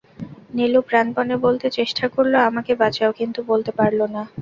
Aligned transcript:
নীলু 0.53 0.79
প্রাণপণে 0.89 1.35
বলতে 1.45 1.67
চেষ্টা 1.77 2.05
করল, 2.15 2.33
আমাকে 2.49 2.71
বাঁচাও, 2.81 3.11
কিন্তু 3.19 3.39
বলতে 3.51 3.71
পারল 3.79 3.99
না। 4.15 4.21